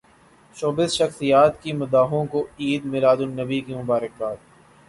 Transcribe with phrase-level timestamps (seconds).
[0.55, 4.37] showbiz شخصیات کی مداحوں کو عید میلاد النبی کی مبارکباد